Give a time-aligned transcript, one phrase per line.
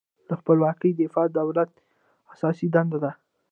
[0.27, 1.71] له خپلواکۍ دفاع د دولت
[2.33, 3.11] اساسي دنده ده.